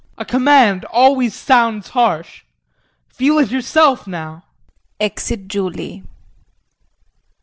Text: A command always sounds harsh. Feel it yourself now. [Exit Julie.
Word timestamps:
A 0.17 0.25
command 0.25 0.83
always 0.85 1.35
sounds 1.35 1.89
harsh. 1.89 2.41
Feel 3.07 3.37
it 3.37 3.51
yourself 3.51 4.07
now. 4.07 4.45
[Exit 4.99 5.47
Julie. 5.47 6.01